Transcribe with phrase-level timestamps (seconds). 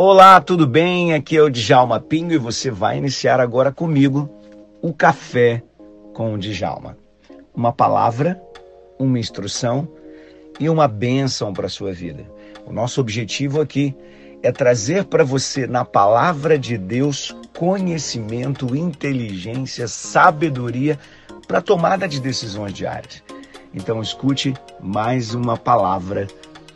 [0.00, 1.12] Olá, tudo bem?
[1.12, 4.30] Aqui é o Djalma Pinho e você vai iniciar agora comigo
[4.80, 5.60] o Café
[6.14, 6.96] com o Djalma.
[7.52, 8.40] Uma palavra,
[8.96, 9.88] uma instrução
[10.60, 12.24] e uma bênção para a sua vida.
[12.64, 13.92] O nosso objetivo aqui
[14.40, 20.96] é trazer para você, na palavra de Deus, conhecimento, inteligência, sabedoria
[21.48, 23.20] para tomada de decisões diárias.
[23.74, 26.28] Então escute mais uma palavra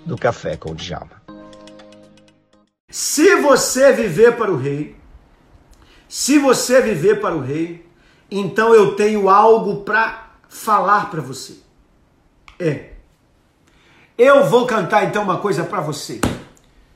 [0.04, 1.21] do Café com o Djalma.
[2.92, 4.94] Se você viver para o rei,
[6.06, 7.88] se você viver para o rei,
[8.30, 11.56] então eu tenho algo para falar para você.
[12.60, 12.90] É.
[14.18, 16.20] Eu vou cantar então uma coisa para você.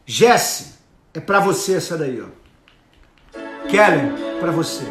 [0.04, 0.74] Jesse,
[1.14, 2.26] é para você essa daí, ó.
[3.66, 4.84] Keller, para você.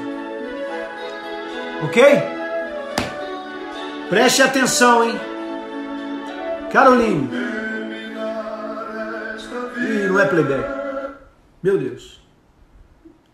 [1.84, 2.04] OK?
[4.10, 5.20] Preste atenção, hein?
[6.72, 7.30] Caroline.
[9.78, 10.75] Ih, não é playback.
[11.66, 12.22] Meu Deus.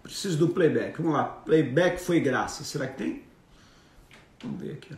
[0.02, 0.98] Preciso do playback.
[1.02, 1.26] Vamos lá.
[1.26, 2.64] Playback foi graça.
[2.64, 3.26] Será que tem?
[4.42, 4.94] Vamos ver aqui.
[4.94, 4.98] Ó.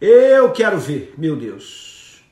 [0.00, 1.14] Eu quero ver.
[1.18, 2.22] Meu Deus.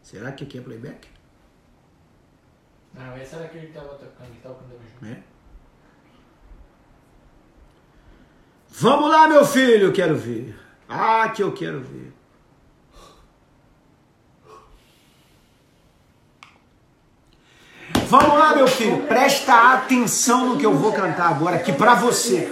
[0.00, 1.08] Será que aqui é playback?
[2.94, 5.06] Não, esse era aquele que estava tocando, que estava junto.
[5.06, 5.39] É?
[8.70, 10.56] Vamos lá, meu filho, eu quero ver.
[10.88, 12.12] Ah, que eu quero ver.
[18.06, 22.50] Vamos lá, meu filho, presta atenção no que eu vou cantar agora aqui para você.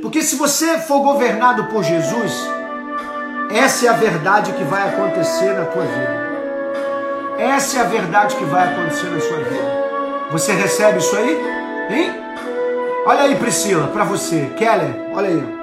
[0.00, 2.32] Porque se você for governado por Jesus,
[3.50, 6.30] essa é a verdade que vai acontecer na tua vida.
[7.38, 10.28] Essa é a verdade que vai acontecer na sua vida.
[10.30, 11.36] Você recebe isso aí?
[11.90, 12.29] Hein?
[13.06, 14.52] Olha aí, Priscila, para você.
[14.56, 15.60] Keller, olha aí.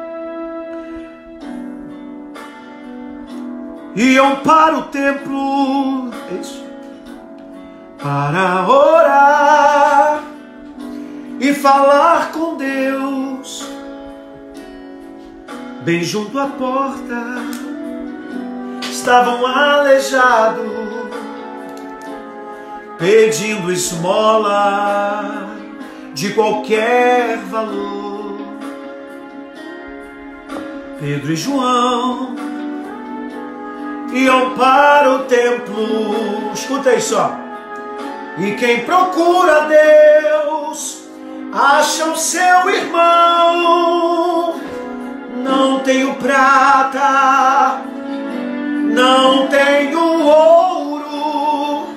[3.97, 6.63] Iam para o templo, é isso,
[7.97, 10.21] para orar
[11.39, 13.67] e falar com Deus,
[15.81, 17.41] bem junto à porta,
[18.83, 20.61] estavam aleijados,
[22.99, 25.56] pedindo esmola
[26.17, 28.39] de qualquer valor.
[30.99, 32.35] Pedro e João
[34.11, 36.51] iam para o templo.
[36.55, 37.37] Escuta aí só.
[38.39, 41.03] E quem procura Deus
[41.53, 44.55] acha o seu irmão.
[45.35, 47.83] Não tenho prata,
[48.91, 51.89] não tenho ouro,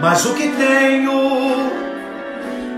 [0.00, 1.87] mas o que tenho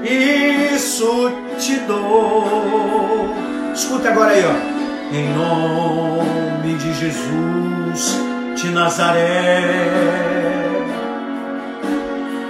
[0.03, 3.35] isso te dou.
[3.75, 4.81] Escuta agora aí, ó.
[5.15, 8.19] Em nome de Jesus
[8.57, 9.73] de Nazaré.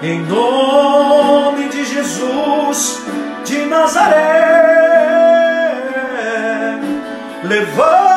[0.02, 3.02] Em nome de Jesus
[3.44, 4.70] de Nazaré.
[7.44, 8.09] Levanta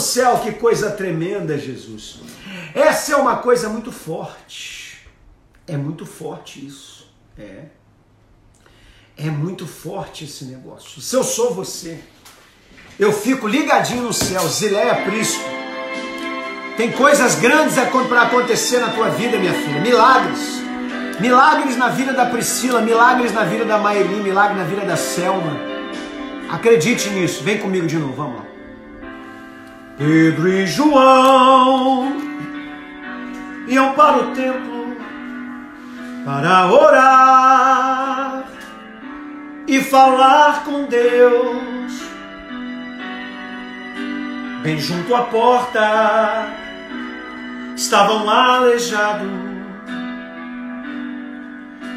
[0.00, 2.20] céu, que coisa tremenda, Jesus.
[2.74, 4.98] Essa é uma coisa muito forte.
[5.66, 7.10] É muito forte isso.
[7.38, 7.64] É.
[9.16, 11.00] É muito forte esse negócio.
[11.00, 11.98] Se eu sou você,
[12.98, 15.42] eu fico ligadinho no céu, Zileia Prisco.
[16.76, 17.74] Tem coisas grandes
[18.08, 19.80] para acontecer na tua vida, minha filha.
[19.80, 20.58] Milagres.
[21.20, 25.58] Milagres na vida da Priscila, milagres na vida da Maeli, milagre na vida da Selma.
[26.48, 28.47] Acredite nisso, vem comigo de novo, vamos lá.
[29.98, 32.16] Pedro e João
[33.66, 34.96] iam para o templo
[36.24, 38.44] para orar
[39.66, 41.92] e falar com Deus.
[44.62, 46.48] Bem junto à porta
[47.74, 49.28] estavam aleijados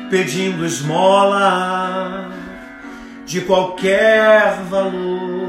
[0.10, 2.32] pedindo esmola
[3.26, 5.41] de qualquer valor.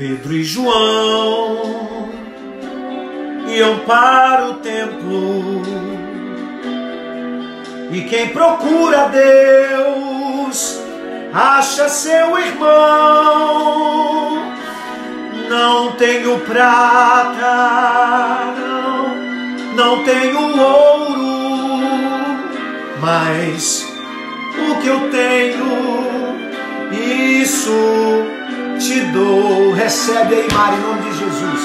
[0.00, 2.08] Pedro e João
[3.46, 5.60] iam para o templo
[7.92, 10.80] e quem procura Deus
[11.34, 12.80] acha seu irmão.
[15.50, 17.44] Não tenho prata,
[18.56, 19.14] não,
[19.74, 21.20] não tenho ouro
[23.02, 23.86] mas
[24.56, 26.40] o que eu tenho,
[26.90, 28.39] isso
[28.80, 29.72] te dou.
[29.72, 31.60] Recebe aí, Mari, em nome de Jesus.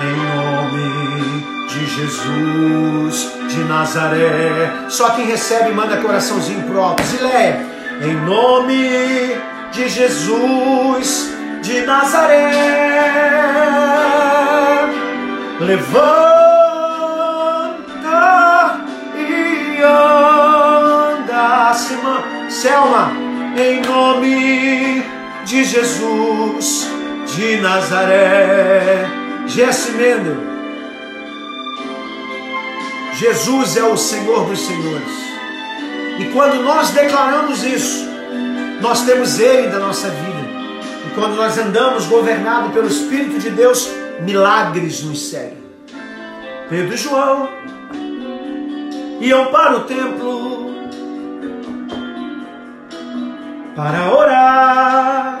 [0.00, 4.86] Em nome de Jesus de Nazaré.
[4.88, 7.02] Só quem recebe manda coraçãozinho pro alto.
[7.04, 7.64] Zileia,
[8.02, 9.36] em nome
[9.72, 11.30] de Jesus
[11.62, 12.52] de Nazaré.
[15.60, 16.06] Levanta
[19.16, 21.72] e anda,
[22.48, 23.12] Selma,
[23.56, 25.15] em nome de
[25.54, 26.88] Jesus
[27.36, 29.06] de Nazaré.
[29.46, 30.36] Jesse Mendel.
[33.14, 35.26] Jesus é o Senhor dos Senhores.
[36.18, 38.06] E quando nós declaramos isso,
[38.80, 40.46] nós temos Ele da nossa vida.
[41.06, 43.88] E quando nós andamos governados pelo Espírito de Deus,
[44.20, 45.64] milagres nos seguem.
[46.68, 47.48] Pedro e João
[49.20, 50.66] iam para o templo
[53.76, 55.35] para orar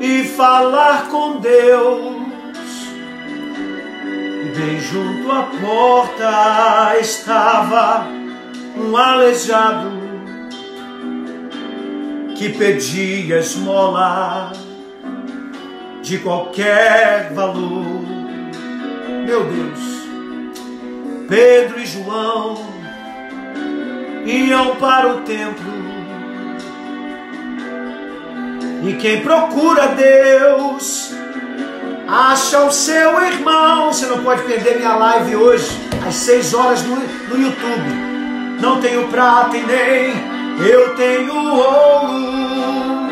[0.00, 2.20] e falar com Deus.
[4.56, 8.06] Bem junto à porta estava
[8.76, 10.00] um aleijado
[12.36, 14.52] que pedia esmola
[16.02, 18.00] de qualquer valor.
[19.26, 19.80] Meu Deus,
[21.28, 22.56] Pedro e João
[24.24, 25.79] iam para o templo.
[28.82, 31.12] E quem procura Deus
[32.08, 33.92] acha o seu irmão.
[33.92, 35.70] Você não pode perder minha live hoje,
[36.06, 38.10] às 6 horas no, no YouTube.
[38.60, 43.08] Não tenho prata e nem eu tenho ouro,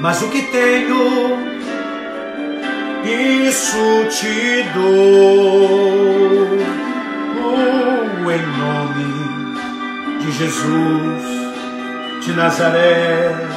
[0.00, 1.36] mas o que tenho,
[3.04, 5.96] isso te dou.
[7.42, 11.36] Oh, em nome de Jesus
[12.24, 13.55] de Nazaré.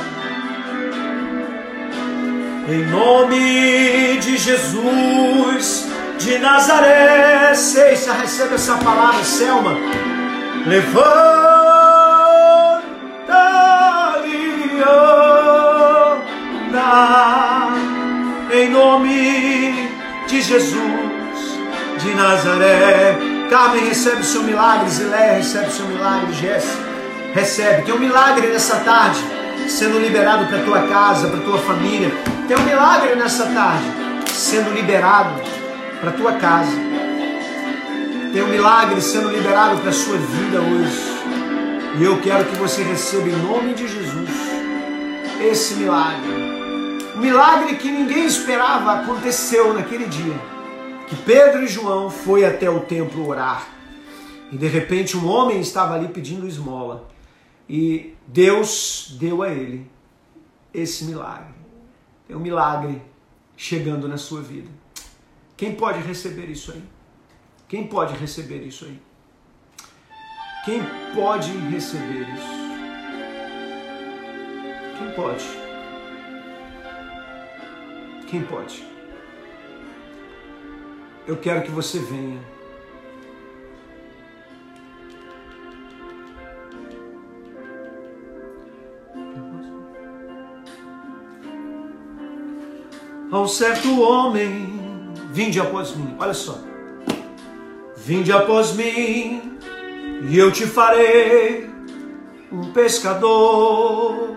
[2.71, 5.88] Em nome de Jesus
[6.19, 7.56] de Nazaré.
[7.56, 9.75] Seixa, recebe essa palavra, Selma.
[10.68, 11.10] Levanta
[18.51, 19.89] em nome
[20.27, 21.60] de Jesus
[21.98, 23.18] de Nazaré.
[23.50, 26.83] Carmen recebe o seu milagre, Zilé recebe o seu milagre, Jéssica
[27.33, 27.81] recebe.
[27.81, 29.19] Tem um milagre nessa tarde
[29.68, 32.12] sendo liberado para tua casa, para tua família.
[32.50, 33.86] Tem um milagre nessa tarde
[34.34, 35.40] sendo liberado
[36.00, 36.75] para tua casa.
[38.34, 41.00] Tem um milagre sendo liberado para a sua vida hoje.
[42.00, 44.31] E eu quero que você receba em nome de Jesus
[45.40, 46.28] esse milagre.
[47.16, 50.34] Um milagre que ninguém esperava aconteceu naquele dia.
[51.06, 53.68] Que Pedro e João foi até o templo orar.
[54.51, 57.07] E de repente um homem estava ali pedindo esmola.
[57.69, 59.86] E Deus deu a ele
[60.74, 61.58] esse milagre.
[62.29, 63.01] É um milagre
[63.57, 64.69] chegando na sua vida.
[65.57, 66.83] Quem pode receber isso aí?
[67.67, 69.01] Quem pode receber isso aí?
[70.63, 70.81] Quem
[71.15, 72.59] pode receber isso?
[74.97, 75.45] Quem pode?
[78.29, 78.87] Quem pode?
[81.25, 82.58] Eu quero que você venha.
[93.31, 94.79] A um certo homem,
[95.31, 96.59] vinde após mim, olha só.
[97.95, 99.59] Vinde após mim,
[100.27, 101.69] e eu te farei
[102.51, 104.36] um pescador.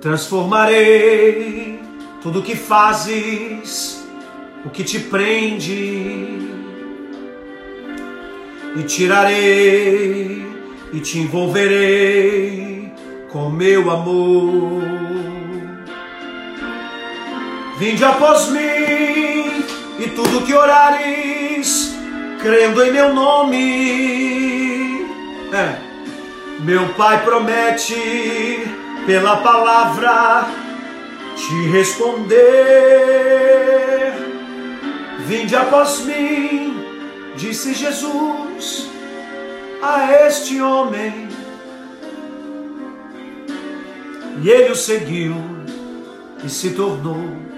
[0.00, 1.78] Transformarei
[2.22, 4.02] tudo o que fazes,
[4.64, 6.40] o que te prende,
[8.76, 10.46] e tirarei
[10.90, 12.90] e te envolverei
[13.30, 15.41] com meu amor.
[17.82, 18.60] Vinde após mim
[19.98, 21.92] e tudo que orares,
[22.40, 25.04] crendo em meu nome.
[25.52, 25.78] É.
[26.60, 28.68] Meu Pai promete
[29.04, 30.46] pela palavra
[31.34, 32.36] te responder.
[35.26, 36.84] Vinde após mim,
[37.34, 38.88] disse Jesus
[39.82, 41.28] a este homem.
[44.40, 45.34] E ele o seguiu
[46.44, 47.50] e se tornou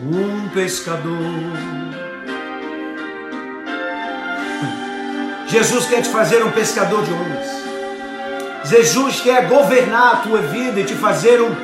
[0.00, 1.18] um pescador.
[5.48, 7.46] Jesus quer te fazer um pescador de homens.
[8.64, 11.54] Jesus quer governar a tua vida e te fazer um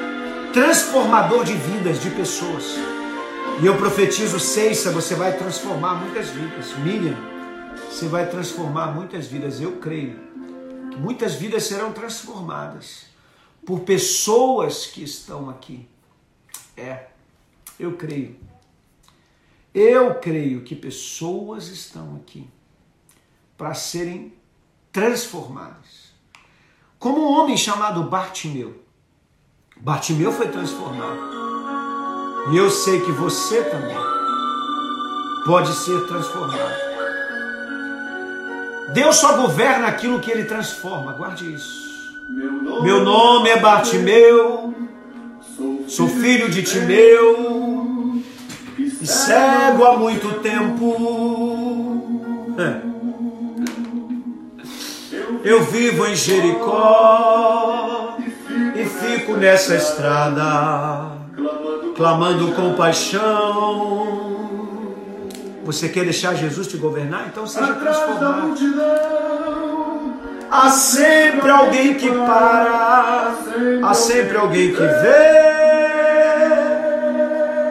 [0.52, 2.76] transformador de vidas, de pessoas.
[3.60, 6.76] E eu profetizo, Ceissa, você vai transformar muitas vidas.
[6.78, 7.16] Miriam,
[7.90, 9.60] você vai transformar muitas vidas.
[9.60, 10.18] Eu creio
[10.90, 13.06] que muitas vidas serão transformadas
[13.66, 15.88] por pessoas que estão aqui.
[16.76, 17.06] É,
[17.84, 18.36] eu creio.
[19.74, 22.48] Eu creio que pessoas estão aqui
[23.56, 24.32] para serem
[24.90, 26.12] transformadas.
[26.98, 28.82] Como um homem chamado Bartimeu.
[29.76, 31.20] Bartimeu foi transformado.
[32.52, 33.96] E eu sei que você também
[35.46, 36.92] pode ser transformado.
[38.92, 41.12] Deus só governa aquilo que ele transforma.
[41.14, 41.82] Guarde isso.
[42.82, 44.74] Meu nome é Bartimeu,
[45.88, 47.61] sou filho de Timeu
[49.02, 50.96] e cego há muito tempo.
[52.56, 52.92] É.
[55.42, 58.16] Eu vivo em Jericó
[58.76, 61.16] e fico nessa estrada,
[61.96, 64.20] clamando compaixão.
[65.64, 67.26] Você quer deixar Jesus te governar?
[67.26, 68.54] Então seja transformado.
[70.48, 73.34] Há sempre alguém que para,
[73.82, 75.42] há sempre alguém que vê.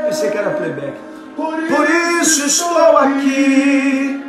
[0.08, 1.11] Pensei que era playback.
[2.22, 4.24] Isso estou aqui.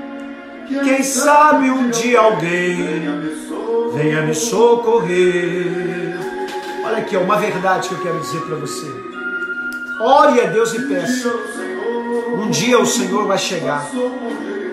[0.66, 3.02] Quem sabe um dia alguém
[3.94, 6.18] venha me socorrer.
[6.84, 8.90] Olha aqui, é uma verdade que eu quero dizer para você.
[10.00, 11.30] Ore a Deus e peça.
[12.38, 13.86] Um dia o Senhor vai chegar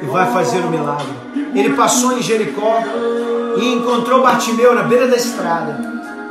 [0.02, 1.14] e vai fazer o um milagre.
[1.54, 2.82] Ele passou em Jericó
[3.58, 5.78] e encontrou Bartimeu na beira da estrada.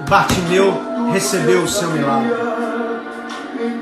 [0.09, 0.73] Bartimeu
[1.13, 2.33] recebeu o seu milagre.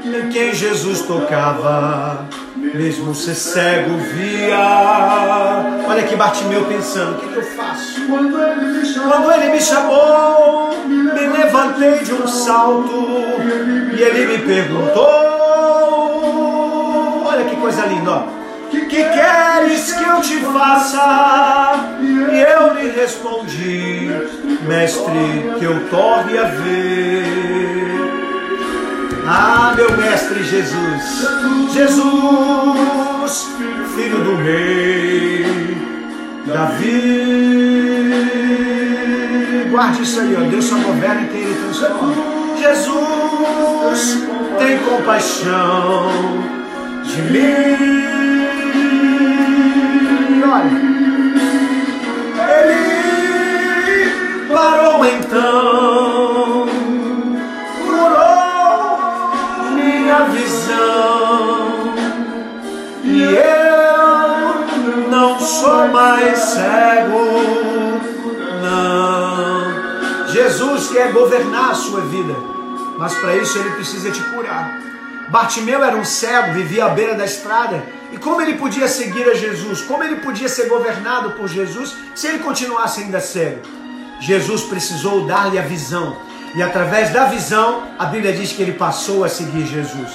[0.05, 2.27] Em quem Jesus tocava,
[2.75, 5.85] mesmo ser cego via.
[5.89, 8.01] Olha aqui Bartimeu pensando: o que, que eu faço?
[8.07, 13.07] Quando ele me chamou, me levantei de um salto
[13.97, 15.07] e ele me perguntou:
[17.25, 18.47] olha que coisa linda, ó.
[18.69, 21.97] Que queres que eu te faça?
[22.01, 24.11] E eu lhe respondi,
[24.67, 27.96] mestre, que eu torne a ver.
[29.29, 31.29] Ah, meu mestre Jesus,
[31.73, 33.49] Jesus,
[33.95, 35.77] filho do rei
[36.47, 37.27] Davi.
[39.69, 40.41] Guarde isso aí, ó.
[40.49, 42.15] Deus só governa quem ele transforma.
[42.57, 44.27] Jesus,
[44.59, 46.09] tem compaixão
[47.03, 48.07] de mim.
[50.49, 50.71] Olha,
[52.63, 54.11] ele
[54.53, 55.96] parou então,
[65.67, 67.19] sou mais cego.
[68.63, 72.35] Não, Jesus quer governar a sua vida,
[72.99, 74.81] mas para isso ele precisa te curar.
[75.29, 77.83] Bartimeu era um cego, vivia à beira da estrada.
[78.13, 79.81] E como ele podia seguir a Jesus?
[79.83, 83.63] Como ele podia ser governado por Jesus se ele continuasse ainda cego?
[84.21, 86.17] Jesus precisou dar-lhe a visão.
[86.55, 90.11] E através da visão, a Bíblia diz que ele passou a seguir Jesus.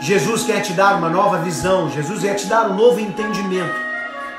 [0.00, 1.90] Jesus quer te dar uma nova visão.
[1.90, 3.85] Jesus quer te dar um novo entendimento.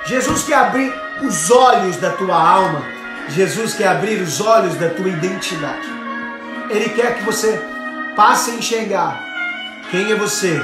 [0.07, 2.83] Jesus quer abrir os olhos da tua alma.
[3.29, 5.87] Jesus quer abrir os olhos da tua identidade.
[6.69, 7.61] Ele quer que você
[8.15, 9.27] passe a enxergar
[9.89, 10.61] quem é você?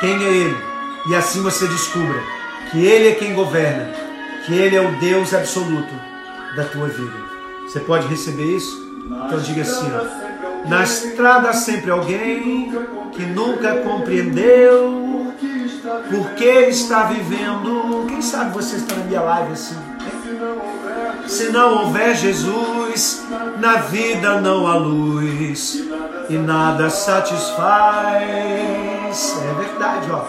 [0.00, 0.56] Quem é Ele?
[1.10, 2.18] E assim você descubra
[2.70, 3.92] que Ele é quem governa,
[4.46, 5.92] que Ele é o Deus absoluto
[6.56, 7.12] da tua vida.
[7.62, 8.82] Você pode receber isso?
[9.04, 12.72] Então diga assim: ó, na estrada sempre alguém
[13.12, 15.03] que nunca compreendeu
[15.84, 18.06] por que está vivendo.
[18.08, 19.76] Quem sabe você está na minha live assim?
[21.26, 23.24] Se não houver Jesus,
[23.58, 25.84] na vida não há luz
[26.28, 28.14] e nada satisfaz.
[29.42, 30.24] É verdade, ó.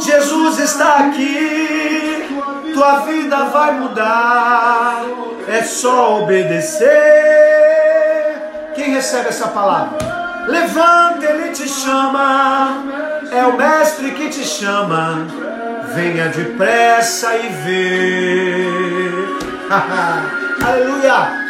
[0.00, 2.26] Jesus está aqui,
[2.74, 5.02] tua vida vai mudar,
[5.46, 6.88] é só obedecer.
[8.74, 9.98] Quem recebe essa palavra?
[10.48, 12.82] Levanta, ele te chama,
[13.34, 15.26] é o Mestre que te chama.
[15.94, 18.68] Venha depressa e vê.
[20.64, 21.42] Aleluia!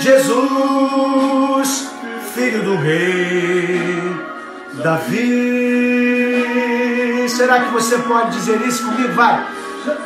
[0.00, 1.90] Jesus,
[2.34, 4.16] filho do rei
[4.82, 5.24] Davi.
[7.28, 9.12] Será que você pode dizer isso comigo?
[9.14, 9.44] Vai.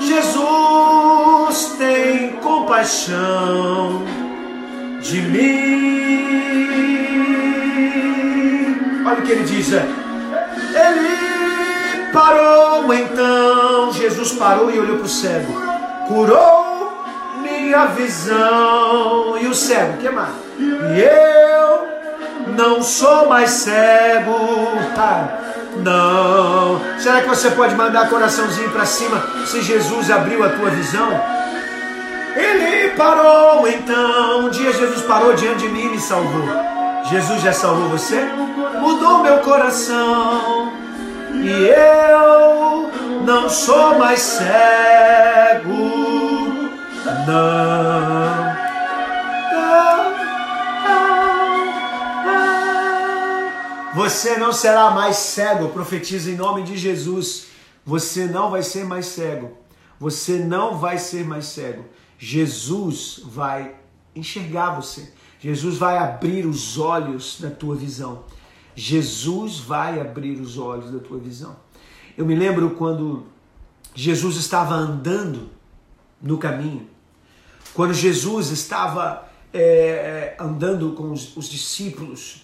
[0.01, 4.03] Jesus tem compaixão
[5.01, 6.23] de mim.
[9.05, 9.73] Olha o que ele diz.
[9.73, 9.85] é.
[10.75, 11.22] Ele
[12.13, 13.93] parou então.
[13.93, 15.53] Jesus parou e olhou para o cego.
[16.07, 17.05] Curou
[17.41, 19.37] minha visão.
[19.41, 20.31] E o cego, que mais?
[20.59, 21.89] E eu
[22.57, 24.37] não sou mais cego.
[24.97, 25.39] Ah,
[25.77, 26.81] não.
[26.99, 31.09] Será que você pode mandar coraçãozinho para cima se Jesus abriu a tua visão?
[32.37, 34.47] Ele parou então.
[34.47, 36.49] Um dia Jesus parou diante de mim e me salvou.
[37.11, 38.21] Jesus já salvou você?
[38.81, 40.82] Mudou meu coração.
[41.35, 42.91] E eu
[43.25, 45.73] não sou mais cego.
[47.27, 48.53] Não.
[53.95, 57.47] Você não será mais cego, profetiza em nome de Jesus.
[57.85, 59.57] Você não vai ser mais cego.
[60.01, 61.85] Você não vai ser mais cego.
[62.19, 63.75] Jesus vai
[64.15, 65.13] enxergar você.
[65.39, 68.25] Jesus vai abrir os olhos da tua visão.
[68.75, 71.57] Jesus vai abrir os olhos da tua visão.
[72.17, 73.27] Eu me lembro quando
[73.95, 75.51] Jesus estava andando
[76.21, 76.89] no caminho,
[77.75, 82.43] quando Jesus estava é, andando com os, os discípulos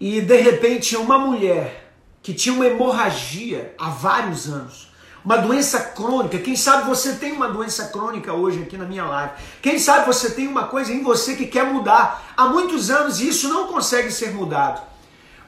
[0.00, 4.90] e de repente uma mulher que tinha uma hemorragia há vários anos,
[5.24, 6.38] uma doença crônica.
[6.38, 9.32] Quem sabe você tem uma doença crônica hoje aqui na minha live.
[9.62, 13.28] Quem sabe você tem uma coisa em você que quer mudar há muitos anos e
[13.28, 14.89] isso não consegue ser mudado.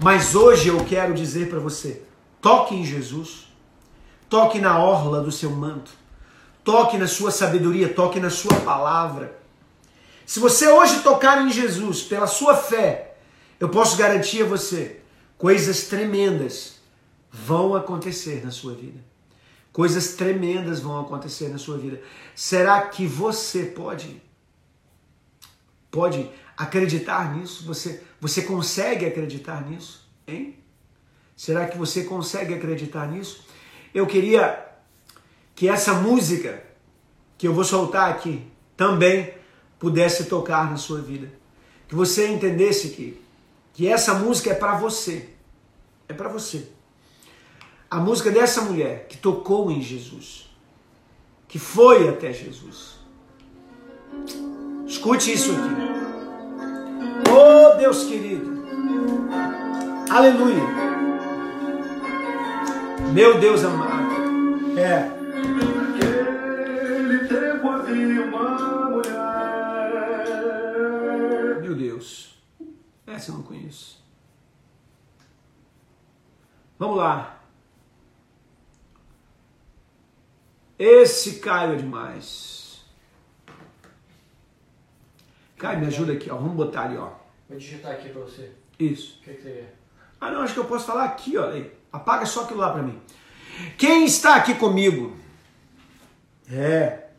[0.02, 2.02] Mas hoje eu quero dizer para você:
[2.40, 3.46] toque em Jesus,
[4.28, 5.92] toque na orla do seu manto,
[6.64, 9.40] toque na sua sabedoria, toque na sua palavra.
[10.26, 13.16] Se você hoje tocar em Jesus pela sua fé,
[13.60, 15.00] eu posso garantir a você,
[15.38, 16.80] coisas tremendas
[17.30, 19.00] vão acontecer na sua vida.
[19.72, 22.02] Coisas tremendas vão acontecer na sua vida.
[22.34, 24.20] Será que você pode
[25.90, 27.64] pode acreditar nisso?
[27.66, 30.08] Você você consegue acreditar nisso?
[30.28, 30.56] Hein?
[31.36, 33.44] Será que você consegue acreditar nisso?
[33.92, 34.64] Eu queria
[35.56, 36.62] que essa música
[37.36, 39.34] que eu vou soltar aqui também
[39.76, 41.32] pudesse tocar na sua vida.
[41.88, 43.20] Que você entendesse que
[43.72, 45.30] que essa música é para você.
[46.08, 46.68] É para você.
[47.90, 50.48] A música dessa mulher que tocou em Jesus,
[51.48, 53.00] que foi até Jesus.
[54.86, 55.92] Escute isso aqui.
[57.32, 58.62] Oh Deus querido.
[60.08, 60.62] Aleluia.
[63.12, 64.78] Meu Deus amado.
[64.78, 65.08] É.
[65.58, 69.18] Naquele tempo havia uma mulher.
[71.60, 72.40] Meu Deus.
[73.04, 74.00] Essa eu não conheço.
[76.78, 77.40] Vamos lá.
[80.78, 82.84] Esse Caio é demais.
[85.58, 86.36] Caio, me ajuda aqui, ó.
[86.36, 87.21] Vamos botar ali, ó.
[87.52, 88.50] Vou digitar aqui pra você.
[88.78, 89.18] Isso.
[89.20, 89.76] O que, que você quer?
[90.18, 91.52] Ah, não, acho que eu posso falar aqui, ó.
[91.92, 92.98] Apaga só aquilo lá pra mim.
[93.76, 95.14] Quem está aqui comigo?
[96.50, 97.10] É.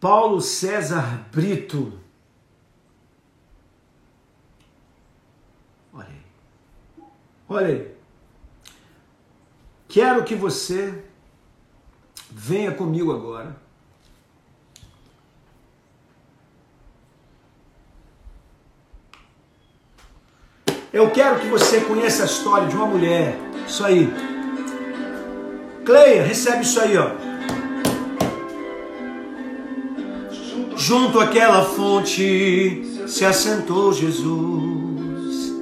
[0.00, 2.00] Paulo César Brito.
[5.92, 7.04] Olha aí.
[7.50, 7.92] Olha aí.
[10.12, 10.92] Quero que você
[12.30, 13.56] venha comigo agora.
[20.92, 23.38] Eu quero que você conheça a história de uma mulher.
[23.66, 24.12] Isso aí.
[25.82, 27.12] Cleia, recebe isso aí, ó.
[30.76, 35.54] Junto àquela fonte se assentou Jesus.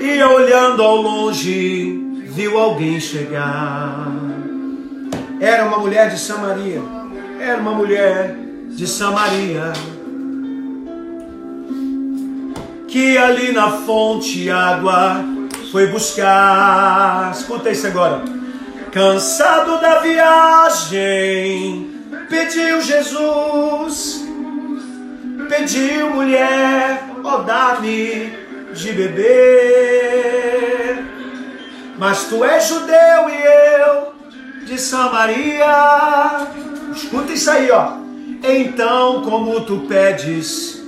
[0.00, 2.05] E olhando ao longe,
[2.36, 4.12] viu alguém chegar.
[5.40, 6.82] Era uma mulher de Samaria.
[7.40, 8.36] Era uma mulher
[8.68, 9.72] de Samaria.
[12.86, 15.24] Que ali na fonte água
[15.72, 17.32] foi buscar.
[17.34, 18.22] Escuta isso agora.
[18.92, 21.90] Cansado da viagem,
[22.28, 24.26] pediu Jesus,
[25.48, 28.32] pediu mulher, ó dá-me
[28.74, 30.75] de beber.
[31.98, 34.12] Mas tu és judeu e eu
[34.66, 36.46] de Samaria.
[36.94, 37.92] Escuta isso aí, ó.
[38.42, 40.82] Então, como tu pedes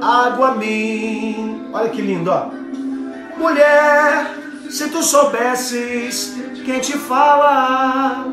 [0.00, 1.70] água a mim.
[1.72, 2.50] Olha que lindo, ó.
[3.36, 4.26] Mulher,
[4.68, 8.26] se tu soubesses quem te fala,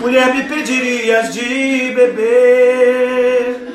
[0.00, 3.68] mulher, me pedirias de beber.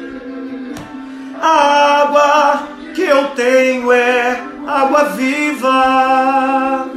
[1.41, 6.87] A água que eu tenho é água viva,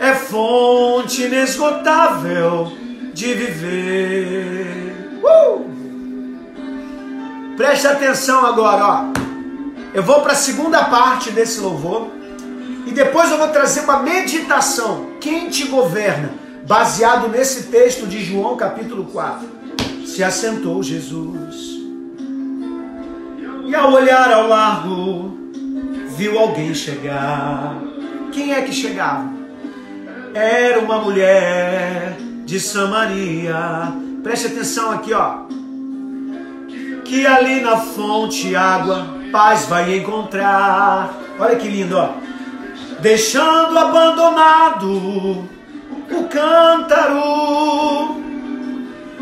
[0.00, 2.72] é fonte inesgotável
[3.12, 5.20] de viver.
[5.22, 5.66] Uh!
[7.56, 9.04] Preste atenção agora, ó.
[9.94, 12.08] Eu vou para a segunda parte desse louvor
[12.86, 15.12] e depois eu vou trazer uma meditação.
[15.20, 16.30] Quem te governa?
[16.66, 19.48] Baseado nesse texto de João capítulo 4.
[20.04, 21.76] Se assentou Jesus.
[23.66, 25.35] E ao olhar ao largo,
[26.16, 27.76] viu alguém chegar.
[28.32, 29.30] Quem é que chegava?
[30.34, 33.92] Era uma mulher de Samaria.
[34.22, 35.40] Preste atenção aqui, ó.
[37.04, 41.14] Que ali na fonte água, paz vai encontrar.
[41.38, 42.14] Olha que lindo, ó.
[43.00, 45.46] Deixando abandonado
[46.10, 48.16] o cântaro,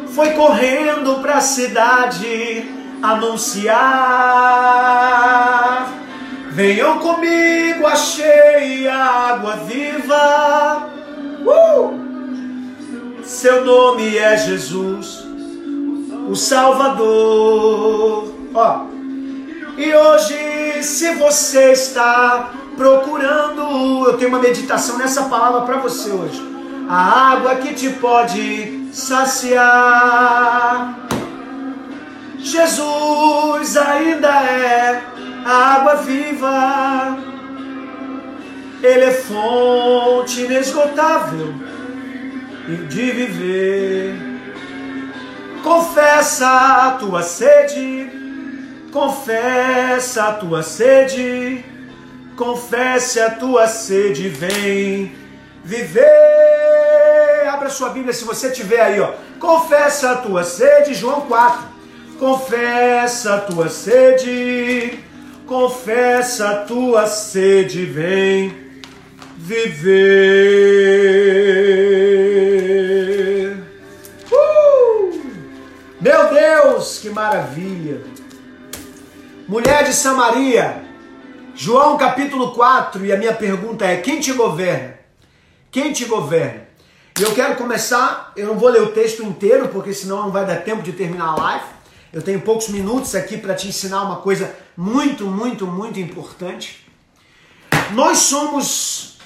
[0.09, 2.65] foi correndo para a cidade
[3.03, 3.75] anunciar.
[6.55, 10.89] Venham comigo, achei água viva.
[11.45, 13.25] Uh!
[13.25, 15.27] Seu nome é Jesus,
[16.29, 18.33] o Salvador.
[18.55, 18.85] Ó.
[19.77, 26.41] E hoje, se você está procurando, eu tenho uma meditação nessa palavra para você hoje.
[26.89, 31.01] A água que te pode saciar.
[32.39, 35.14] Jesus ainda é
[35.45, 37.19] a água viva.
[38.83, 41.55] Ele é fonte inesgotável
[42.89, 44.15] de viver.
[45.63, 46.47] Confessa
[46.89, 48.11] a tua sede,
[48.93, 51.65] confessa a tua sede,
[52.37, 55.15] confesse a tua sede, vem
[55.65, 56.05] viver.
[57.51, 59.13] Abra sua Bíblia se você tiver aí, ó.
[59.41, 61.75] Confessa a tua sede, João 4.
[62.19, 65.03] Confessa a tua sede,
[65.47, 68.55] confessa a tua sede, vem
[69.37, 69.75] viver.
[74.33, 75.21] Uh!
[76.01, 78.03] Meu Deus, que maravilha!
[79.47, 80.83] Mulher de Samaria,
[81.55, 84.95] João capítulo 4, e a minha pergunta é: quem te governa?
[85.71, 86.65] Quem te governa?
[87.19, 90.47] E eu quero começar, eu não vou ler o texto inteiro, porque senão não vai
[90.47, 91.67] dar tempo de terminar a live.
[92.13, 96.87] Eu tenho poucos minutos aqui para te ensinar uma coisa muito, muito, muito importante.
[97.93, 99.19] Nós somos,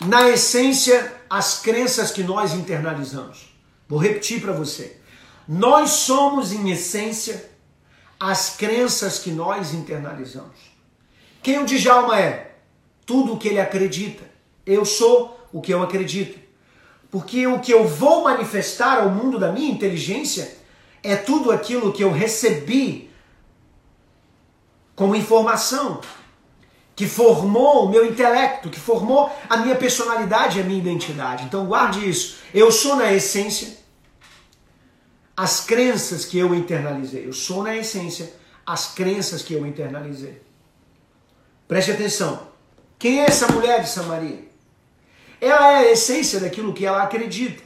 [0.00, 3.54] na essência, as crenças que nós internalizamos.
[3.88, 4.98] Vou repetir para você.
[5.48, 7.50] Nós somos, em essência,
[8.18, 10.56] as crenças que nós internalizamos.
[11.42, 12.56] Quem o Djalma é?
[13.06, 14.22] Tudo o que ele acredita.
[14.66, 16.38] Eu sou o que eu acredito.
[17.10, 20.56] Porque o que eu vou manifestar ao mundo da minha inteligência
[21.02, 23.09] é tudo aquilo que eu recebi
[25.00, 26.02] como informação,
[26.94, 31.44] que formou o meu intelecto, que formou a minha personalidade e a minha identidade.
[31.44, 32.36] Então guarde isso.
[32.52, 33.78] Eu sou na essência
[35.34, 37.26] as crenças que eu internalizei.
[37.26, 38.30] Eu sou na essência
[38.66, 40.42] as crenças que eu internalizei.
[41.66, 42.48] Preste atenção.
[42.98, 44.50] Quem é essa mulher de Samaria?
[45.40, 47.62] Ela é a essência daquilo que ela acredita.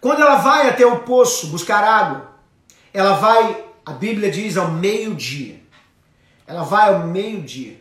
[0.00, 2.32] Quando ela vai até o poço buscar água,
[2.94, 5.65] ela vai, a Bíblia diz, ao meio-dia.
[6.46, 7.80] Ela vai ao meio-dia.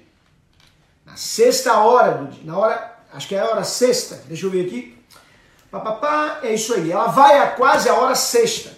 [1.06, 4.50] Na sexta hora do dia, na hora, acho que é a hora sexta, deixa eu
[4.50, 4.98] ver aqui.
[5.70, 6.92] Papapá, é isso aí.
[6.92, 8.72] Ela vai a quase a hora sexta.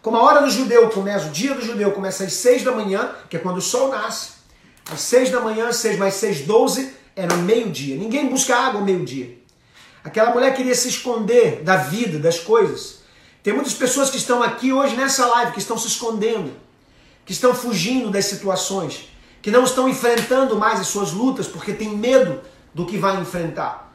[0.00, 3.14] Como a hora do judeu começa, o dia do judeu começa às seis da manhã,
[3.28, 4.30] que é quando o sol nasce.
[4.90, 7.96] Às seis da manhã, seis mais seis, doze, era meio-dia.
[7.96, 9.36] Ninguém busca água ao meio-dia.
[10.04, 13.00] Aquela mulher queria se esconder da vida, das coisas.
[13.42, 16.52] Tem muitas pessoas que estão aqui hoje nessa live que estão se escondendo,
[17.24, 19.08] que estão fugindo das situações,
[19.42, 22.40] que não estão enfrentando mais as suas lutas porque tem medo
[22.74, 23.92] do que vai enfrentar.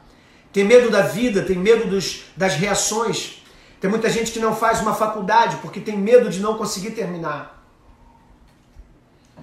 [0.52, 3.42] Tem medo da vida, tem medo dos, das reações.
[3.80, 7.62] Tem muita gente que não faz uma faculdade porque tem medo de não conseguir terminar.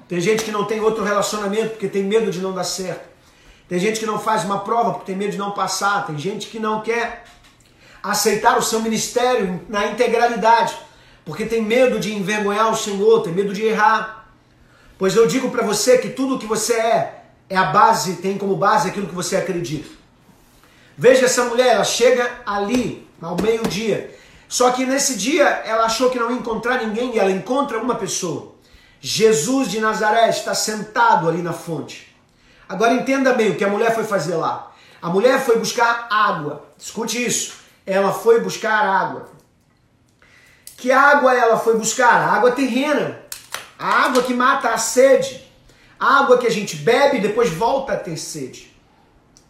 [0.07, 3.07] Tem gente que não tem outro relacionamento porque tem medo de não dar certo.
[3.67, 6.05] Tem gente que não faz uma prova porque tem medo de não passar.
[6.07, 7.23] Tem gente que não quer
[8.01, 10.75] aceitar o seu ministério na integralidade
[11.29, 14.18] porque tem medo de envergonhar o Senhor, tem medo de errar.
[14.99, 18.37] Pois eu digo para você que tudo o que você é é a base, tem
[18.37, 19.89] como base aquilo que você acredita.
[20.97, 24.13] Veja essa mulher, ela chega ali ao meio-dia.
[24.49, 27.95] Só que nesse dia ela achou que não ia encontrar ninguém e ela encontra uma
[27.95, 28.55] pessoa.
[28.99, 32.13] Jesus de Nazaré está sentado ali na fonte.
[32.67, 34.73] Agora entenda bem o que a mulher foi fazer lá.
[35.01, 36.65] A mulher foi buscar água.
[36.77, 37.53] Escute isso.
[37.85, 39.29] Ela foi buscar água.
[40.75, 42.35] Que água ela foi buscar?
[42.35, 43.28] Água terrena.
[43.79, 45.49] A água que mata a sede.
[45.97, 48.75] A água que a gente bebe e depois volta a ter sede.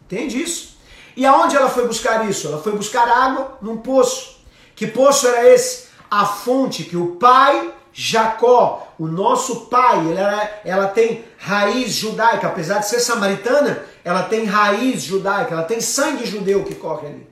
[0.06, 0.78] Entende isso?
[1.16, 2.46] E aonde ela foi buscar isso?
[2.46, 4.40] Ela foi buscar água num poço.
[4.76, 5.88] Que poço era esse?
[6.08, 12.78] A fonte que o pai Jacó, o nosso pai, ela, ela tem raiz judaica, apesar
[12.78, 17.28] de ser samaritana, ela tem raiz judaica, ela tem sangue judeu que corre ali.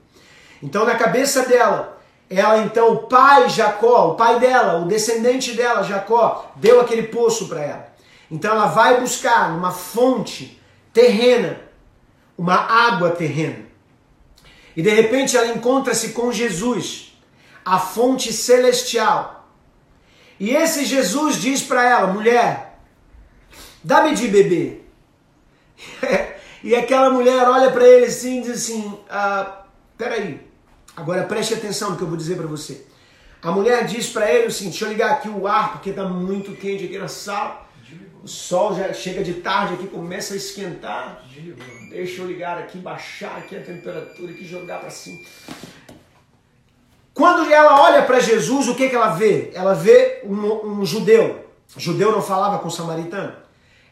[0.63, 1.98] Então, na cabeça dela,
[2.31, 7.49] ela então, o pai Jacó, o pai dela, o descendente dela, Jacó, deu aquele poço
[7.49, 7.89] para ela.
[8.31, 10.61] Então ela vai buscar numa fonte
[10.93, 11.61] terrena,
[12.37, 13.67] uma água terrena.
[14.77, 17.19] E de repente ela encontra-se com Jesus,
[17.65, 19.49] a fonte celestial.
[20.39, 22.79] E esse Jesus diz para ela, mulher,
[23.83, 24.89] dá-me de beber.
[26.63, 29.63] e aquela mulher olha para ele assim e diz assim, ah,
[29.97, 30.48] peraí,
[30.99, 32.85] agora preste atenção no que eu vou dizer para você.
[33.41, 36.05] A mulher diz para ele o seguinte, deixa eu ligar aqui o ar, porque está
[36.05, 37.67] muito quente aqui na sala.
[38.23, 41.25] O sol já chega de tarde aqui, começa a esquentar.
[41.89, 45.21] Deixa eu ligar aqui, baixar aqui a temperatura aqui, jogar para cima.
[47.15, 49.51] Quando ela olha para Jesus, o que, que ela vê?
[49.55, 51.47] Ela vê um, um judeu.
[51.77, 53.35] Judeu não falava com o samaritano.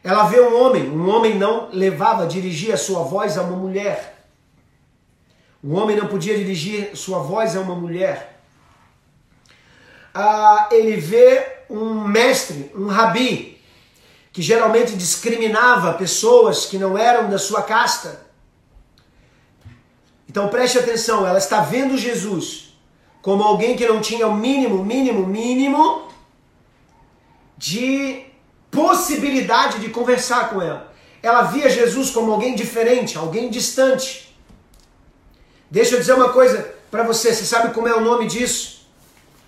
[0.03, 0.89] Ela vê um homem.
[0.89, 4.16] Um homem não levava, dirigia sua voz a uma mulher.
[5.63, 8.41] Um homem não podia dirigir sua voz a uma mulher.
[10.13, 13.61] Ah, ele vê um mestre, um rabi,
[14.31, 18.25] que geralmente discriminava pessoas que não eram da sua casta.
[20.29, 22.67] Então preste atenção, ela está vendo Jesus
[23.21, 26.07] como alguém que não tinha o mínimo, mínimo, mínimo
[27.57, 28.23] de
[28.71, 30.93] possibilidade de conversar com ela.
[31.21, 34.26] Ela via Jesus como alguém diferente, alguém distante.
[35.69, 38.87] Deixa eu dizer uma coisa para você, você sabe como é o nome disso?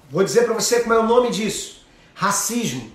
[0.10, 2.92] Vou dizer para você como é o nome disso: racismo.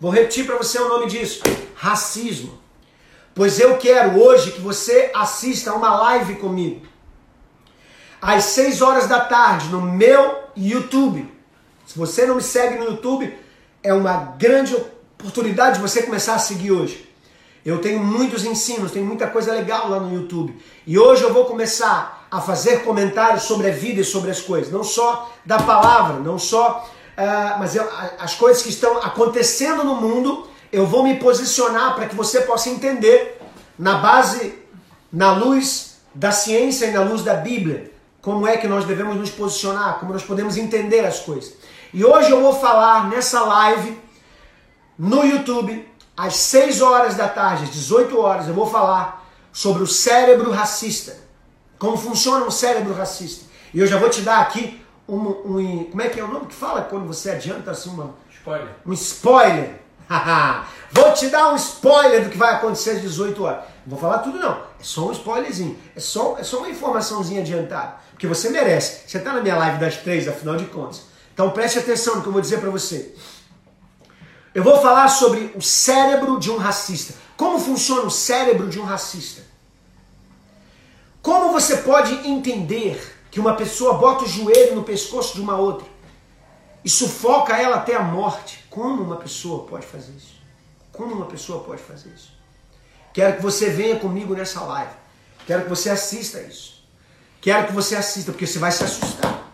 [0.00, 1.42] Vou repetir para você o nome disso:
[1.74, 2.58] racismo.
[3.34, 6.86] Pois eu quero hoje que você assista uma live comigo.
[8.20, 11.30] Às 6 horas da tarde no meu YouTube.
[11.86, 13.32] Se você não me segue no YouTube,
[13.82, 17.05] é uma grande oportunidade de você começar a seguir hoje.
[17.66, 20.56] Eu tenho muitos ensinos, tem muita coisa legal lá no YouTube.
[20.86, 24.72] E hoje eu vou começar a fazer comentários sobre a vida e sobre as coisas,
[24.72, 27.84] não só da palavra, não só uh, mas eu,
[28.20, 32.68] as coisas que estão acontecendo no mundo, eu vou me posicionar para que você possa
[32.68, 33.40] entender
[33.76, 34.54] na base,
[35.12, 37.90] na luz da ciência e na luz da Bíblia,
[38.22, 41.54] como é que nós devemos nos posicionar, como nós podemos entender as coisas.
[41.92, 43.98] E hoje eu vou falar nessa live
[44.96, 49.86] no YouTube, às 6 horas da tarde, às 18 horas, eu vou falar sobre o
[49.86, 51.16] cérebro racista.
[51.78, 53.44] Como funciona o cérebro racista.
[53.74, 56.46] E eu já vou te dar aqui um, um, Como é que é o nome
[56.46, 58.14] que fala quando você adianta assim uma.
[58.30, 58.68] Spoiler.
[58.84, 59.80] Um spoiler.
[60.92, 63.64] Vou te dar um spoiler do que vai acontecer às 18 horas.
[63.84, 64.52] Não vou falar tudo, não.
[64.78, 65.76] É só um spoilerzinho.
[65.96, 67.96] É só, é só uma informaçãozinha adiantada.
[68.12, 69.08] Porque você merece.
[69.08, 71.02] Você está na minha live das três, afinal de contas.
[71.34, 73.14] Então preste atenção no que eu vou dizer para você.
[74.56, 77.12] Eu vou falar sobre o cérebro de um racista.
[77.36, 79.42] Como funciona o cérebro de um racista?
[81.20, 85.86] Como você pode entender que uma pessoa bota o joelho no pescoço de uma outra
[86.82, 88.64] e sufoca ela até a morte.
[88.70, 90.40] Como uma pessoa pode fazer isso?
[90.90, 92.32] Como uma pessoa pode fazer isso?
[93.12, 94.94] Quero que você venha comigo nessa live.
[95.46, 96.82] Quero que você assista isso.
[97.42, 99.45] Quero que você assista, porque você vai se assustar.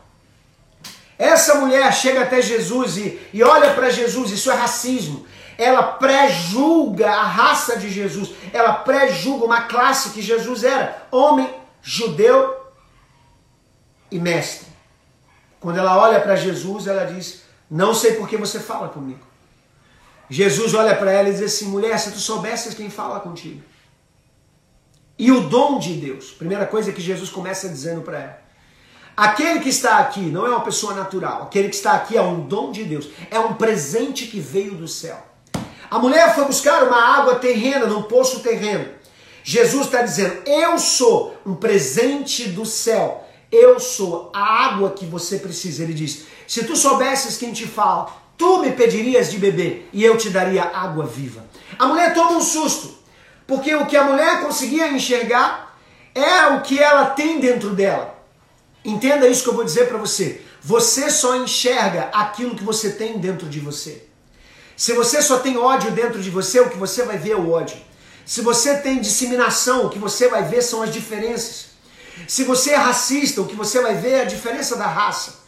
[1.23, 5.25] Essa mulher chega até Jesus e, e olha para Jesus, isso é racismo.
[5.57, 8.31] Ela pré-julga a raça de Jesus.
[8.53, 11.49] Ela pré-julga uma classe que Jesus era: homem
[11.81, 12.67] judeu
[14.11, 14.67] e mestre.
[15.61, 19.25] Quando ela olha para Jesus, ela diz: Não sei por que você fala comigo.
[20.29, 23.63] Jesus olha para ela e diz assim: Mulher, se tu soubesses quem fala contigo.
[25.17, 26.33] E o dom de Deus.
[26.33, 28.42] Primeira coisa que Jesus começa dizendo para ela.
[29.17, 31.43] Aquele que está aqui não é uma pessoa natural.
[31.43, 33.09] Aquele que está aqui é um dom de Deus.
[33.31, 35.19] É um presente que veio do céu.
[35.91, 38.89] A mulher foi buscar uma água terrena, num poço terreno.
[39.45, 43.23] Jesus está dizendo: Eu sou um presente do céu
[43.53, 45.83] eu sou a água que você precisa.
[45.83, 50.17] Ele diz: Se tu soubesses quem te fala, tu me pedirias de beber e eu
[50.17, 51.45] te daria água viva.
[51.79, 52.97] A mulher toma um susto,
[53.47, 55.79] porque o que a mulher conseguia enxergar
[56.15, 58.12] é o que ela tem dentro dela.
[58.85, 60.43] Entenda isso que eu vou dizer para você.
[60.61, 64.05] Você só enxerga aquilo que você tem dentro de você.
[64.77, 67.51] Se você só tem ódio dentro de você, o que você vai ver é o
[67.51, 67.77] ódio.
[68.25, 71.67] Se você tem disseminação, o que você vai ver são as diferenças.
[72.27, 75.43] Se você é racista, o que você vai ver é a diferença da raça.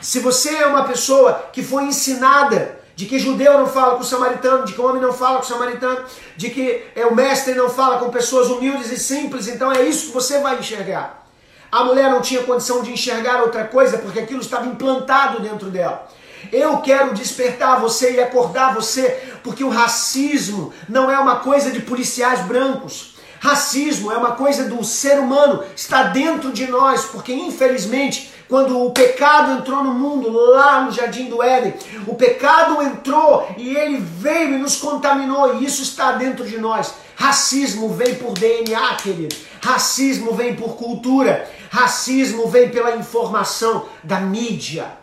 [0.00, 4.64] Se você é uma pessoa que foi ensinada de que judeu não fala com samaritano,
[4.64, 6.04] de que homem não fala com samaritano,
[6.36, 10.06] de que é, o mestre não fala com pessoas humildes e simples, então é isso
[10.06, 11.27] que você vai enxergar.
[11.70, 16.08] A mulher não tinha condição de enxergar outra coisa porque aquilo estava implantado dentro dela.
[16.50, 21.80] Eu quero despertar você e acordar você, porque o racismo não é uma coisa de
[21.80, 23.16] policiais brancos.
[23.40, 28.90] Racismo é uma coisa do ser humano, está dentro de nós, porque infelizmente, quando o
[28.90, 31.74] pecado entrou no mundo, lá no jardim do Éden,
[32.06, 36.94] o pecado entrou e ele veio e nos contaminou, e isso está dentro de nós.
[37.14, 39.36] Racismo vem por DNA, querido.
[39.60, 41.48] Racismo vem por cultura.
[41.70, 44.98] Racismo vem pela informação da mídia.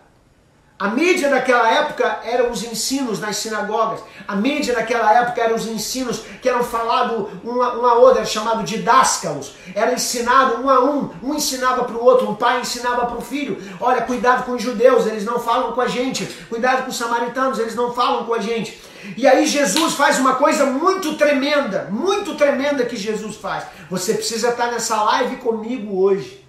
[0.78, 4.01] A mídia daquela época eram os ensinos nas sinagogas.
[4.28, 8.17] A mídia daquela época eram os ensinos que eram falados um a, um a outro,
[8.17, 9.54] era chamado didáscalos.
[9.73, 11.10] Era ensinado um a um.
[11.23, 13.58] Um ensinava para o outro, um pai ensinava para o filho.
[13.80, 16.25] Olha, cuidado com os judeus, eles não falam com a gente.
[16.49, 18.78] Cuidado com os samaritanos, eles não falam com a gente.
[19.15, 23.63] E aí Jesus faz uma coisa muito tremenda, muito tremenda que Jesus faz.
[23.89, 26.44] Você precisa estar nessa live comigo hoje.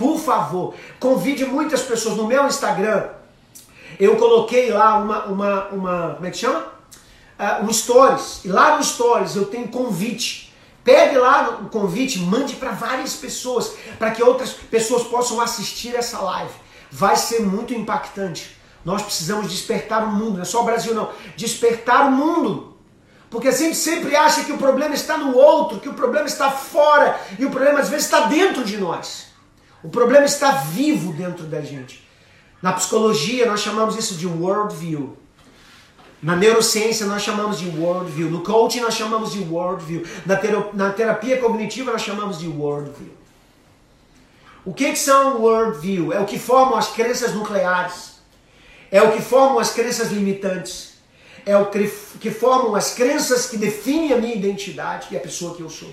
[0.00, 3.20] Por favor, convide muitas pessoas no meu Instagram
[4.00, 6.60] eu coloquei lá uma, uma, uma como é que chama?
[7.38, 8.40] Uh, um stories.
[8.44, 10.54] E lá no stories eu tenho convite.
[10.82, 16.18] Pegue lá o convite, mande para várias pessoas, para que outras pessoas possam assistir essa
[16.18, 16.52] live.
[16.90, 18.56] Vai ser muito impactante.
[18.82, 22.78] Nós precisamos despertar o mundo, não é só o Brasil não, despertar o mundo.
[23.28, 26.50] Porque a gente sempre acha que o problema está no outro, que o problema está
[26.50, 29.29] fora, e o problema às vezes está dentro de nós.
[29.82, 32.06] O problema está vivo dentro da gente.
[32.60, 35.16] Na psicologia, nós chamamos isso de worldview.
[36.22, 38.30] Na neurociência, nós chamamos de worldview.
[38.30, 40.04] No coaching, nós chamamos de worldview.
[40.26, 40.38] Na,
[40.74, 43.12] na terapia cognitiva, nós chamamos de worldview.
[44.64, 46.12] O que, que são worldview?
[46.12, 48.20] É o que formam as crenças nucleares.
[48.90, 50.90] É o que formam as crenças limitantes.
[51.46, 51.90] É o que,
[52.20, 55.90] que formam as crenças que definem a minha identidade e a pessoa que eu sou.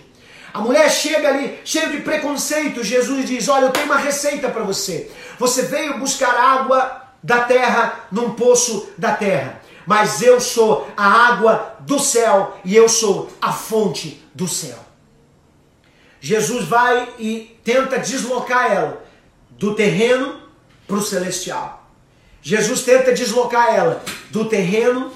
[0.57, 2.83] A mulher chega ali, cheia de preconceito.
[2.83, 5.11] Jesus diz: Olha, eu tenho uma receita para você.
[5.37, 9.61] Você veio buscar água da terra num poço da terra.
[9.85, 14.79] Mas eu sou a água do céu e eu sou a fonte do céu.
[16.19, 19.05] Jesus vai e tenta deslocar ela
[19.51, 20.41] do terreno
[20.87, 21.87] para o celestial.
[22.41, 25.11] Jesus tenta deslocar ela do terreno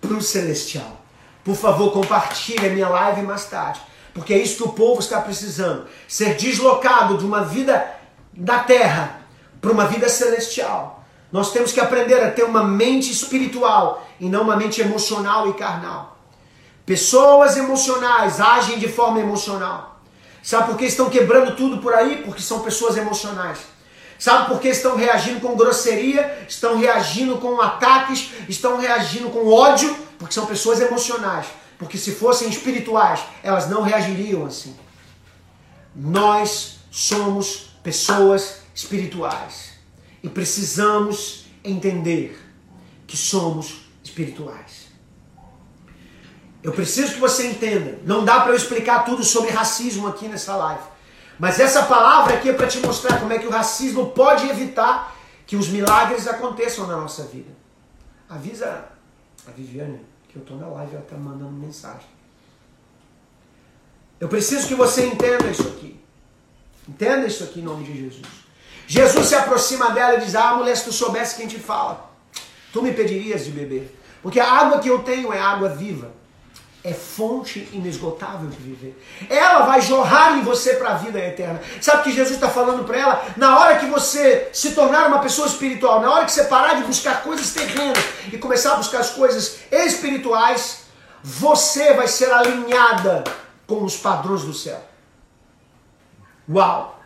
[0.00, 1.04] para o celestial.
[1.42, 3.80] Por favor, compartilhe a minha live mais tarde
[4.16, 5.84] porque é isso que o povo está precisando.
[6.08, 7.86] Ser deslocado de uma vida
[8.32, 9.20] da terra
[9.60, 11.04] para uma vida celestial.
[11.30, 15.52] Nós temos que aprender a ter uma mente espiritual e não uma mente emocional e
[15.52, 16.16] carnal.
[16.86, 20.00] Pessoas emocionais agem de forma emocional.
[20.42, 22.22] Sabe por que estão quebrando tudo por aí?
[22.24, 23.58] Porque são pessoas emocionais.
[24.18, 26.46] Sabe por que estão reagindo com grosseria?
[26.48, 28.30] Estão reagindo com ataques?
[28.48, 29.94] Estão reagindo com ódio?
[30.18, 31.44] Porque são pessoas emocionais.
[31.78, 34.74] Porque se fossem espirituais, elas não reagiriam assim.
[35.94, 39.72] Nós somos pessoas espirituais
[40.22, 42.38] e precisamos entender
[43.06, 44.86] que somos espirituais.
[46.62, 48.00] Eu preciso que você entenda.
[48.04, 50.82] Não dá para eu explicar tudo sobre racismo aqui nessa live.
[51.38, 55.14] Mas essa palavra aqui é para te mostrar como é que o racismo pode evitar
[55.46, 57.50] que os milagres aconteçam na nossa vida.
[58.28, 58.88] Avisa
[59.46, 60.00] a Viviane
[60.36, 62.08] eu estou na live, ela está mandando mensagem.
[64.20, 65.98] Eu preciso que você entenda isso aqui.
[66.88, 68.26] Entenda isso aqui em nome de Jesus.
[68.86, 72.10] Jesus se aproxima dela e diz: Ah, mulher, se tu soubesse quem te fala,
[72.72, 73.98] tu me pedirias de beber.
[74.22, 76.12] Porque a água que eu tenho é água viva
[76.86, 78.96] é fonte inesgotável de viver.
[79.28, 81.60] Ela vai jorrar em você para a vida eterna.
[81.80, 83.24] Sabe o que Jesus está falando para ela?
[83.36, 86.84] Na hora que você se tornar uma pessoa espiritual, na hora que você parar de
[86.84, 87.98] buscar coisas terrenas
[88.32, 90.84] e começar a buscar as coisas espirituais,
[91.24, 93.24] você vai ser alinhada
[93.66, 94.80] com os padrões do céu.
[96.48, 97.00] Uau!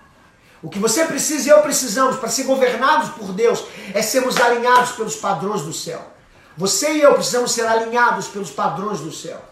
[0.62, 3.64] O que você precisa e eu precisamos para ser governados por Deus
[3.94, 6.06] é sermos alinhados pelos padrões do céu.
[6.54, 9.49] Você e eu precisamos ser alinhados pelos padrões do céu.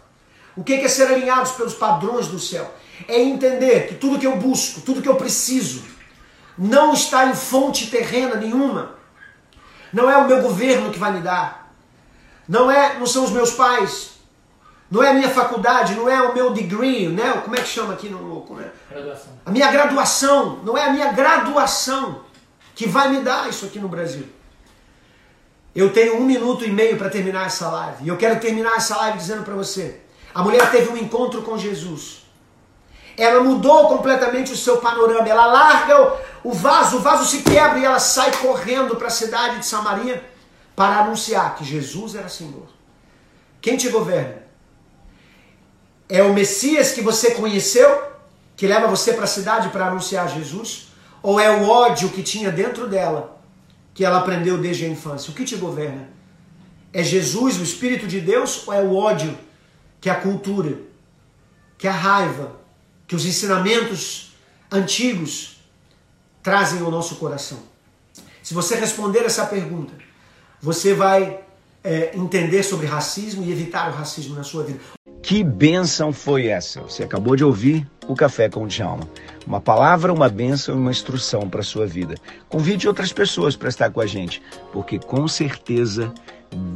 [0.58, 2.68] O que é ser alinhados pelos padrões do céu?
[3.06, 5.84] É entender que tudo que eu busco, tudo que eu preciso,
[6.58, 8.96] não está em fonte terrena nenhuma.
[9.92, 11.72] Não é o meu governo que vai me dar.
[12.48, 14.14] Não é, não são os meus pais.
[14.90, 17.40] Não é a minha faculdade, não é o meu degree, né?
[17.44, 18.72] Como é que chama aqui no como é?
[18.90, 19.32] Graduação.
[19.46, 22.24] A minha graduação, não é a minha graduação
[22.74, 24.26] que vai me dar isso aqui no Brasil.
[25.72, 28.06] Eu tenho um minuto e meio para terminar essa live.
[28.06, 31.58] E eu quero terminar essa live dizendo para você: a mulher teve um encontro com
[31.58, 32.22] Jesus.
[33.16, 35.28] Ela mudou completamente o seu panorama.
[35.28, 39.58] Ela larga o vaso, o vaso se quebra e ela sai correndo para a cidade
[39.58, 40.24] de Samaria
[40.76, 42.68] para anunciar que Jesus era Senhor.
[43.60, 44.42] Quem te governa?
[46.08, 48.02] É o Messias que você conheceu,
[48.56, 50.92] que leva você para a cidade para anunciar Jesus?
[51.20, 53.36] Ou é o ódio que tinha dentro dela,
[53.92, 55.32] que ela aprendeu desde a infância?
[55.32, 56.08] O que te governa?
[56.92, 59.36] É Jesus, o Espírito de Deus, ou é o ódio
[60.00, 60.78] que é a cultura,
[61.76, 62.56] que é a raiva,
[63.06, 64.34] que os ensinamentos
[64.70, 65.60] antigos
[66.42, 67.58] trazem ao nosso coração?
[68.42, 69.92] Se você responder essa pergunta,
[70.60, 71.40] você vai
[71.84, 74.80] é, entender sobre racismo e evitar o racismo na sua vida.
[75.22, 76.80] Que bênção foi essa?
[76.80, 79.08] Você acabou de ouvir o Café com Djalma.
[79.46, 82.14] Uma palavra, uma bênção e uma instrução para a sua vida.
[82.48, 84.42] Convide outras pessoas para estar com a gente,
[84.72, 86.12] porque com certeza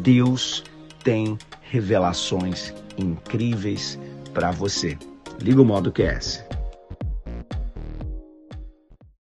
[0.00, 0.64] Deus
[1.02, 1.38] tem
[1.72, 3.98] revelações incríveis
[4.34, 4.98] para você.
[5.40, 6.44] Liga o modo QS.